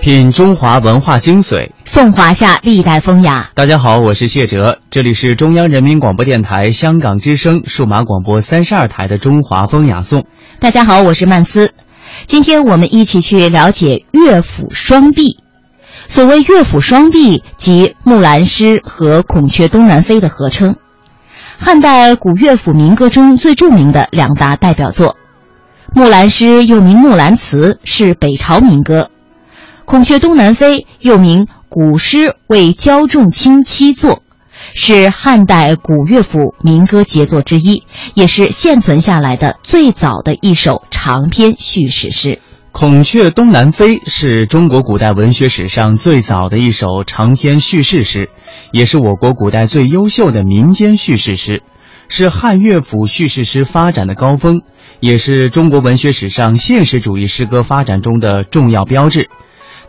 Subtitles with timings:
[0.00, 3.50] 品中华文化精髓，颂华夏历代风雅。
[3.54, 10.22] 大家好，我是谢哲，这里是中央人民广播电台香港之声数码广播三十二台的《中华风雅颂》。
[10.60, 11.74] 大家好，我是曼斯。
[12.26, 15.40] 今天我们一起去了解乐府双璧。
[16.06, 20.76] 所谓乐府双璧，即木兰诗和孔雀东南飞的合称。
[21.58, 25.08] 汉代古乐府民歌中最著名的两大代表作，
[25.94, 29.04] 《木兰诗》又名《木兰辞》，是北朝民歌；
[29.86, 34.16] 《孔雀东南飞》又名《古诗为焦仲卿妻作》，
[34.74, 42.30] 是汉代古乐府民歌杰作之一，也是现存下来的最早的一首长篇叙事诗。
[42.70, 48.28] 《孔雀东南飞》是中国古代文学史上最早的一首长篇叙事诗，
[48.72, 51.62] 也是我国古代最优秀的民间叙事诗，
[52.08, 54.60] 是汉乐府叙事诗发展的高峰，
[55.00, 59.28] 也是中国文学史上现实主义诗歌发展中的重要标志。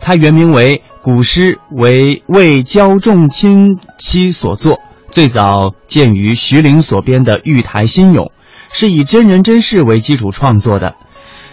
[0.00, 4.76] 它原名为《古诗为为焦仲卿妻所作》，
[5.10, 8.26] 最早见于徐陵所编的《玉台新咏》，
[8.72, 10.94] 是以真人真事为基础创作的。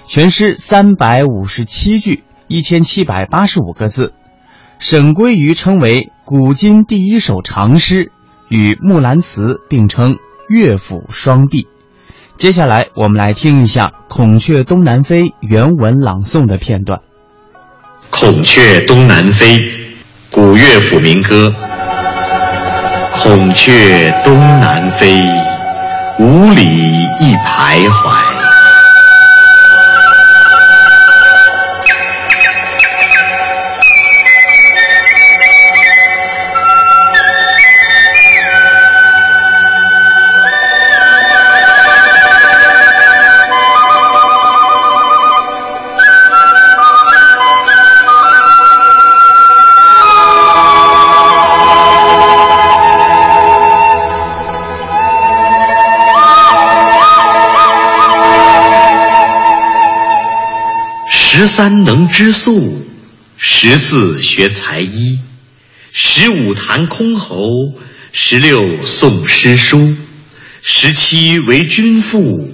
[0.07, 4.13] 全诗三百五十七句，一千七百八十五个字。
[4.79, 8.11] 沈归愚称为古今第一首长诗，
[8.47, 11.67] 与《木兰辞》并称乐府双璧。
[12.37, 16.99] 接下来，我们来听一下《孔雀东南飞》原文朗诵的片段。
[18.11, 19.57] 《孔雀东南飞》，
[20.29, 21.51] 古乐府民歌。
[23.13, 25.19] 孔雀东南飞，
[26.19, 26.61] 五里
[27.19, 28.36] 一徘徊。
[61.37, 62.83] 十三能织素，
[63.37, 65.19] 十四学才艺，
[65.91, 67.75] 十五弹箜篌，
[68.11, 69.95] 十六诵诗书，
[70.63, 72.51] 十七为君妇，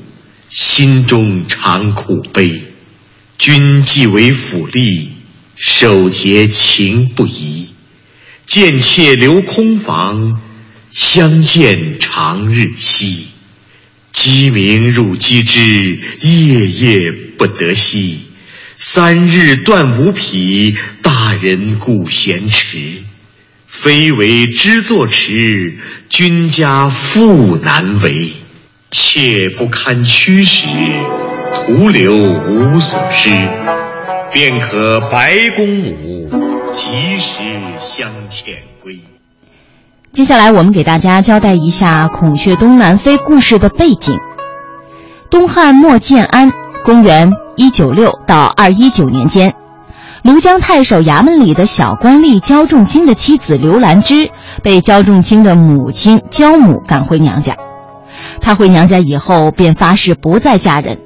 [0.49, 2.61] 心中常苦悲。
[3.39, 5.07] 君既为府吏，
[5.55, 7.69] 守节情不移。
[8.45, 10.41] 见妾留空房，
[10.91, 13.27] 相见长日夕。
[14.11, 18.32] 鸡鸣入鸡之，夜夜不得息。
[18.85, 23.01] 三日断五匹，大人故闲迟。
[23.65, 25.77] 非为知作迟，
[26.09, 28.33] 君家妇难为。
[28.91, 30.67] 妾不堪驱使，
[31.55, 33.29] 徒留无所施。
[34.33, 36.29] 便可白公母，
[36.73, 37.39] 及时
[37.79, 38.99] 相遣归。
[40.11, 44.19] 接下来，我们给大家交代一下《孔雀东南飞》故事的背景。
[45.29, 46.51] 东汉末建安，
[46.83, 47.31] 公元。
[47.55, 49.53] 一九六到二一九年间，
[50.23, 54.31] 庐江太守衙门里的小官吏焦仲卿的妻子刘兰芝
[54.63, 57.55] 被焦仲卿的母亲焦母赶回娘家。
[58.41, 60.97] 她回娘家以后便发誓不再嫁人，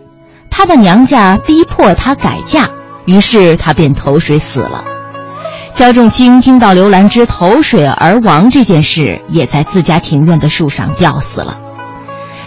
[0.50, 2.70] 她的娘家逼迫她改嫁，
[3.06, 4.86] 于是她便投水死了。
[5.74, 11.60] 焦仲卿听到刘兰芝投水而亡这件事，也在自家庭院的树上吊死了。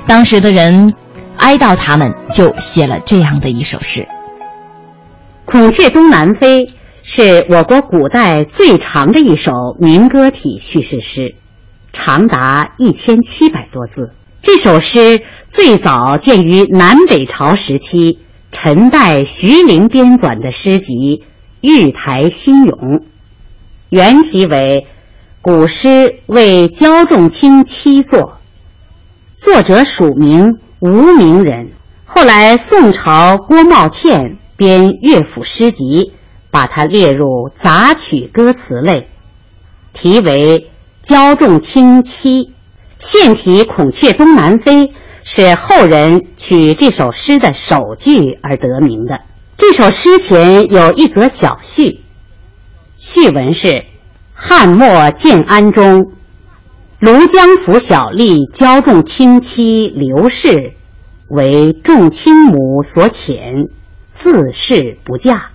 [0.06, 0.94] 当时的人。
[1.40, 4.02] 哀悼他们，就写了这样的一首诗。
[5.46, 6.66] 《孔雀东南飞》
[7.02, 11.34] 是我国古代最长的一首民歌体叙事诗，
[11.94, 14.12] 长达一千七百多字。
[14.42, 18.18] 这首诗最早见于南北朝时期
[18.52, 20.94] 陈代徐陵编纂的诗集
[21.62, 22.76] 《玉台新咏》，
[23.88, 24.86] 原题为
[25.40, 28.20] 《古诗为焦仲卿妻作》，
[29.42, 30.58] 作者署名。
[30.80, 31.72] 无名人，
[32.06, 36.14] 后来宋朝郭茂倩编乐府诗集，
[36.50, 39.06] 把它列入杂曲歌词类，
[39.92, 40.60] 题为
[41.06, 42.44] 《焦仲卿妻》。
[42.96, 44.86] 现题《孔雀东南飞》
[45.22, 49.20] 是后人取这首诗的首句而得名的。
[49.58, 52.00] 这首诗前有一则小序，
[52.96, 53.84] 序文是：
[54.32, 56.12] 汉末建安中。
[57.00, 60.74] 庐江府小吏焦仲卿妻刘氏，
[61.30, 63.68] 为众卿母所遣，
[64.12, 65.50] 自是不嫁。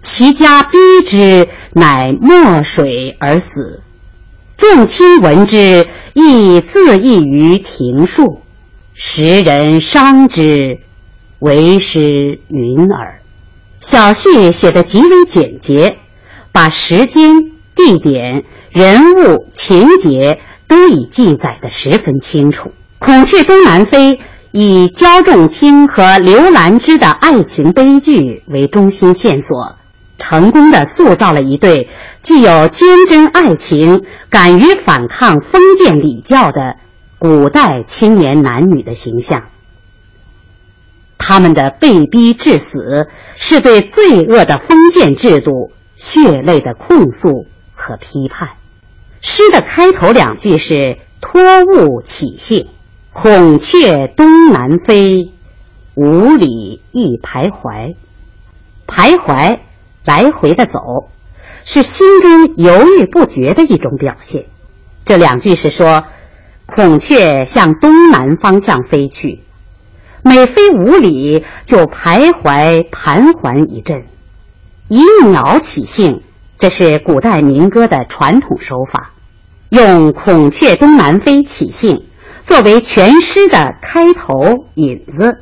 [0.00, 3.82] 其家逼之，乃没水而死。
[4.56, 8.42] 众卿闻之，亦自缢于庭树。
[8.94, 10.78] 时人伤之，
[11.40, 13.20] 为时云耳。
[13.80, 15.98] 小序写得极为简洁，
[16.52, 22.68] 把时间、地点、人物、情节都已记载得十分清楚。
[23.04, 24.16] 《孔雀东南飞》
[24.52, 29.76] 以焦仲卿和刘兰芝的爱情悲剧为中心线索，
[30.18, 31.88] 成功的塑造了一对
[32.20, 36.76] 具有坚贞爱情、敢于反抗封建礼教的
[37.18, 39.44] 古代青年男女的形象。
[41.16, 48.50] 他们的被逼致死，是对罪恶的封建制度血泪的控诉和批判。
[49.22, 52.68] 诗的开头两句是“托物起兴，
[53.12, 55.32] 孔雀东南飞，
[55.94, 57.94] 五里一徘徊”。
[58.88, 59.58] 徘徊，
[60.06, 60.80] 来回的走，
[61.62, 64.46] 是心中犹豫不决的一种表现。
[65.04, 66.04] 这两句是说，
[66.64, 69.42] 孔雀向东南方向飞去。
[70.24, 74.04] 每飞五里，就徘徊盘桓一阵，
[74.88, 76.22] 以鸟起兴。
[76.58, 79.12] 这是古代民歌的传统手法，
[79.68, 82.04] 用“孔雀东南飞”起兴
[82.42, 85.38] 作为全诗的开头引子，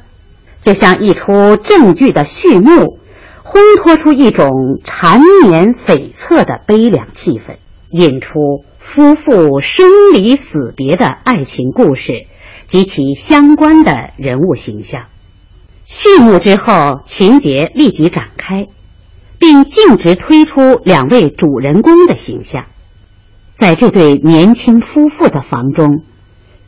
[0.61, 2.99] 就像一出正剧的序幕，
[3.45, 7.57] 烘托出一种缠绵悱恻的悲凉气氛，
[7.91, 12.27] 引出夫妇生离死别的爱情故事。
[12.67, 15.07] 及其相关的人物形象，
[15.85, 18.69] 序幕之后，情节立即展开，
[19.41, 22.67] 并径直推出两位主人公的形象。
[23.57, 26.05] 在这对年轻夫妇的房中，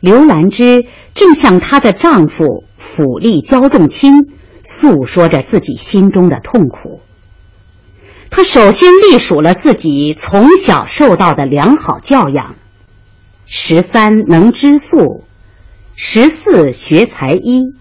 [0.03, 0.85] 刘兰芝
[1.15, 6.99] 正向她的丈夫府吏焦仲卿诉说着自己心中的痛苦。
[8.29, 12.55] 她首先隶属了自己从小受到的良好教养，
[13.45, 15.23] 十三能织素。
[15.95, 17.73] 十四学才艺，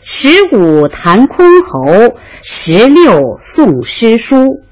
[0.00, 4.62] 十五弹箜篌，十六诵诗书，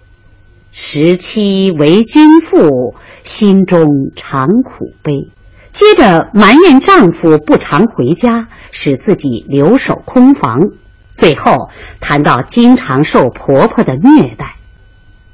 [0.70, 2.94] 十七为君妇，
[3.24, 5.30] 心中常苦悲。
[5.72, 10.70] 接着埋怨丈夫不常回家，使自己留守空房。
[11.14, 11.70] 最后
[12.00, 14.56] 谈到经常受婆婆的虐待，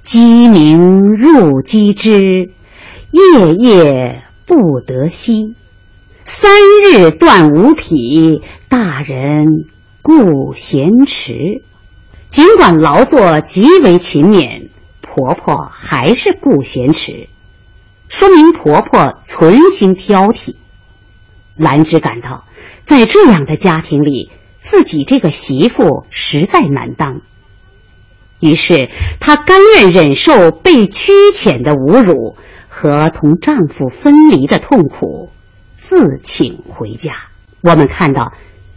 [0.02, 2.50] 鸡鸣入鸡之，
[3.10, 5.54] 夜夜不得息。
[6.24, 6.50] 三
[6.82, 9.46] 日断五匹，大人
[10.02, 11.62] 顾闲迟。
[12.28, 14.68] 尽管劳作极为勤勉，
[15.00, 17.28] 婆婆还是顾闲迟，
[18.08, 20.54] 说明婆婆存心挑剔。
[21.56, 22.44] 兰芝感到，
[22.84, 24.30] 在这样的家庭里，
[24.60, 27.20] 自己这个媳妇实在难当。
[28.40, 32.36] 于是，她甘愿忍受被屈遣的侮辱
[32.68, 35.30] 和同丈夫分离的痛苦。
[35.78, 37.14] 自请回家。
[37.62, 38.32] 我们看到，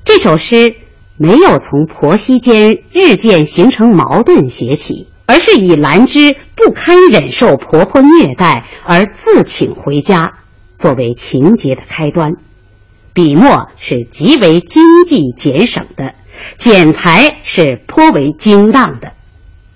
[0.05, 0.75] 这首诗
[1.17, 10.39] 没有从婆媳间日渐形成矛盾写起，而是以兰芝不堪忍受婆婆虐待而自请回家
[10.73, 12.33] 作为情节的开端。
[13.13, 16.15] 笔墨是极为经济俭省的，
[16.57, 19.13] 剪裁是颇为精当的。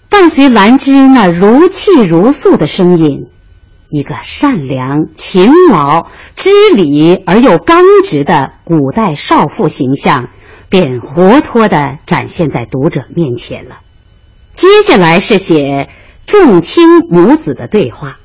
[0.10, 3.28] 伴随兰芝那如泣如诉的声音。
[3.90, 10.30] 一个善良、勤劳、知礼而又刚直的古代少妇形象，
[10.68, 13.82] 便活脱地展现在读者面前了。
[14.54, 15.90] 接下来是写
[16.28, 18.19] 仲卿母子的对话，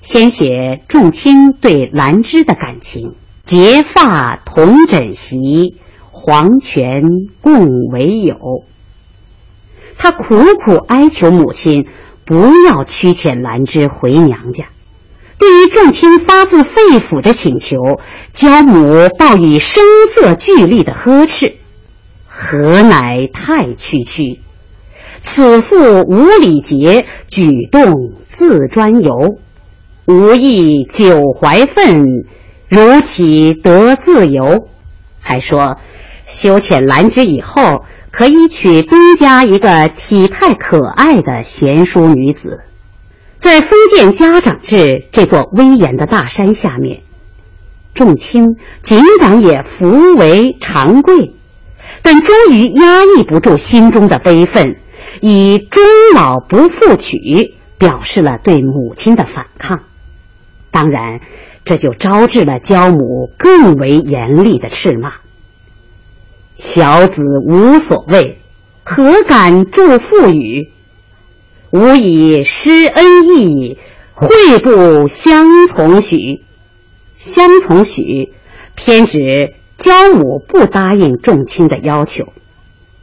[0.00, 5.74] 先写仲卿对兰芝的感情：结发同枕席，
[6.12, 7.02] 黄泉
[7.40, 8.64] 共为友。
[9.98, 11.88] 他苦苦哀求母亲
[12.24, 12.36] 不
[12.66, 14.66] 要驱遣兰芝回娘家。
[15.38, 18.00] 对于仲卿发自肺腑的请求，
[18.32, 21.56] 焦母报以声色俱厉的呵斥
[22.28, 24.40] ：“何乃太区区？
[25.22, 29.38] 此妇无礼节，举动自专游，
[30.06, 32.26] 无意久怀愤，
[32.68, 34.68] 如岂得自由？”
[35.22, 35.78] 还说，
[36.26, 42.64] 修遣兰芝以后，可以娶东家一个体态可爱的贤淑女子。
[43.38, 47.00] 在封建家长制这座威严的大山下面，
[47.94, 51.32] 仲卿尽管也服为长贵，
[52.02, 54.76] 但终于压抑不住心中的悲愤，
[55.20, 55.82] 以终
[56.14, 59.82] 老不复娶表示了对母亲的反抗。
[60.70, 61.20] 当然，
[61.64, 65.14] 这就招致了焦母更为严厉的斥骂
[66.56, 68.38] ：“小子无所谓，
[68.82, 70.70] 何敢助父语？”
[71.70, 73.78] 吾以施恩义，
[74.14, 76.42] 惠不相从许。
[77.16, 78.32] 相从许，
[78.74, 82.32] 偏指焦母不答应众卿的要求。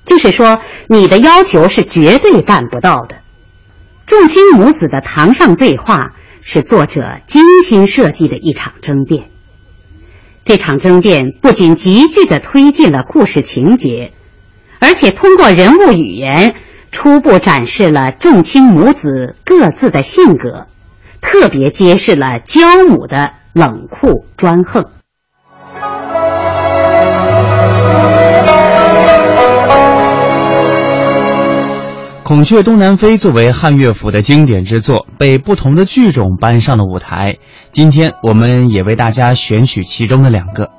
[0.09, 3.17] 就是说你的要求是绝对办不到的。
[4.07, 9.29] 众卿母子的堂上对话是作者精心设计的一场争辩。
[10.43, 14.11] 这场争辩不仅急剧地推进了故事情节，
[14.79, 16.55] 而且通过人物语言
[16.91, 20.65] 初步展示了众卿母子各自的性格，
[21.21, 24.83] 特别揭示了焦母的冷酷专横。
[32.29, 37.38] 《孔雀东南飞》作为汉乐府的经典之作，被不同的剧种搬上了舞台。
[37.71, 40.69] 今天，我们也为大家选取其中的两个。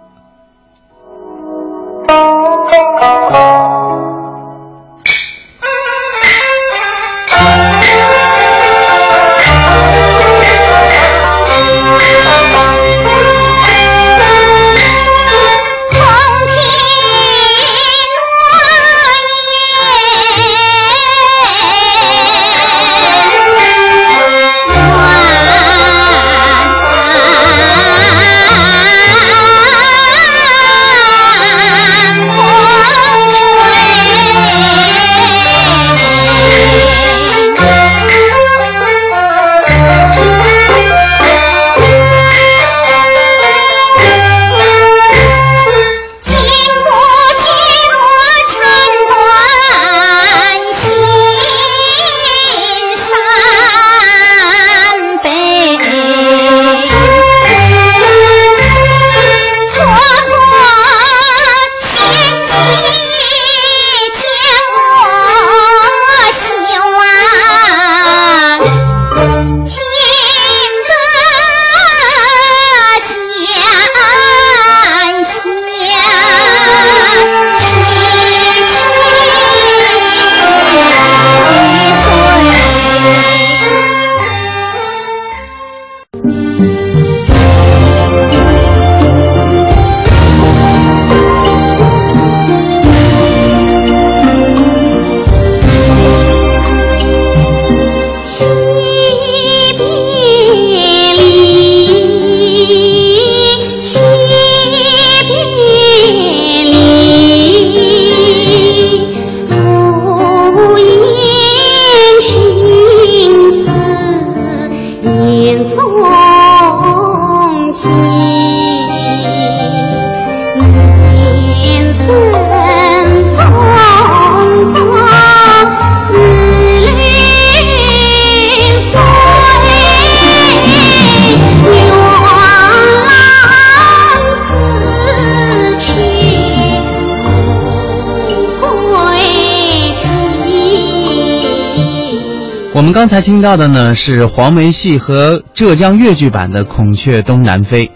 [142.91, 147.87] 们刚才听到的呢是黄梅戏和浙江越剧版的《孔雀东南飞》，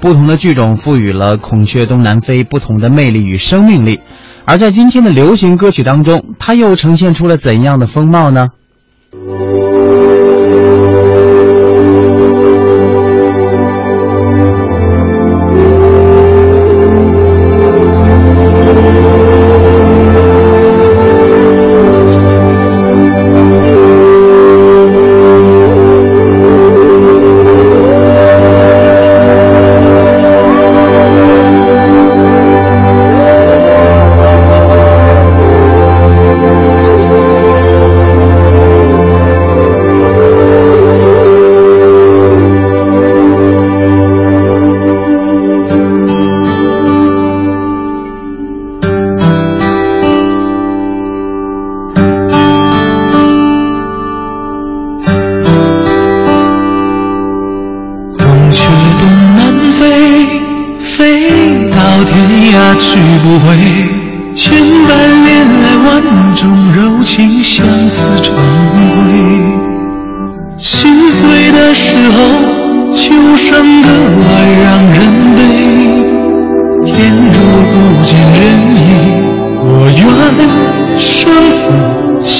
[0.00, 4.00] 不同的剧种赋予了《孔雀东南飞》不同的魅力与生命力，
[4.46, 8.48] 而在今天的流行歌曲当中，它又呈现出了怎样的风貌呢？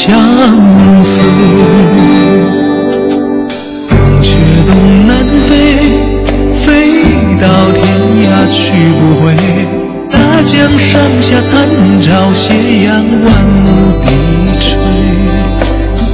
[0.09, 0.17] 相
[1.03, 1.21] 思
[3.91, 4.73] 孔雀东
[5.07, 5.11] 南
[5.47, 5.53] 飞，
[6.55, 6.65] 飞
[7.38, 7.85] 到天
[8.25, 8.57] 涯去
[8.99, 9.37] 不回。
[10.11, 11.69] 大江上下，残
[12.00, 13.29] 照斜阳，万
[13.62, 13.67] 物
[14.07, 14.09] 低
[14.59, 14.67] 垂。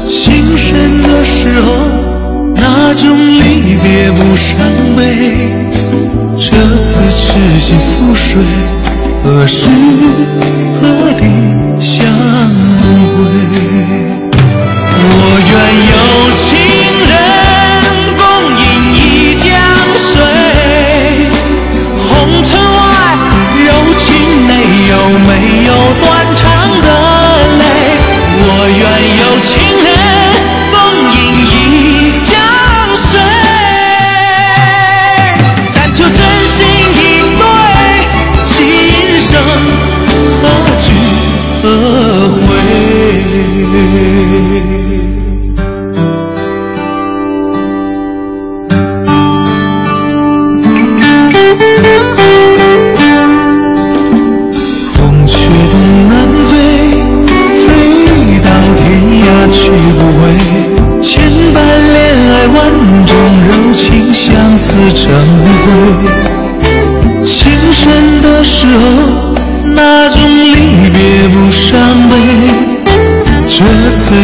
[0.09, 1.67] 情深的时候，
[2.57, 4.59] 那种离别不伤
[4.97, 5.01] 悲。
[6.37, 8.43] 这次痴心覆水，
[9.23, 9.69] 何时
[10.81, 10.83] 何？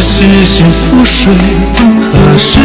[0.00, 1.30] 是心覆水，
[2.00, 2.58] 何时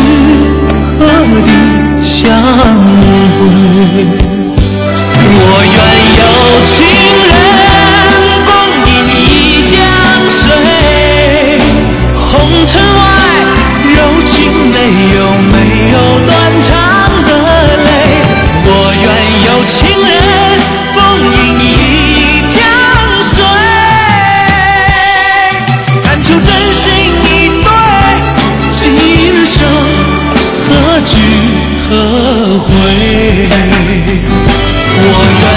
[35.07, 35.54] 我愿